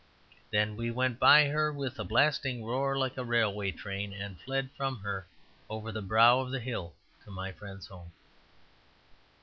Then 0.49 0.75
we 0.75 0.89
went 0.89 1.19
by 1.19 1.45
her 1.49 1.71
with 1.71 1.99
a 1.99 2.03
blasting 2.03 2.65
roar 2.65 2.97
like 2.97 3.17
a 3.17 3.23
railway 3.23 3.69
train, 3.69 4.13
and 4.13 4.39
fled 4.41 4.71
far 4.71 4.75
from 4.87 4.99
her 5.01 5.27
over 5.69 5.91
the 5.91 6.01
brow 6.01 6.39
of 6.39 6.49
the 6.49 6.59
hill 6.59 6.95
to 7.23 7.29
my 7.29 7.51
friend's 7.51 7.85
home. 7.85 8.11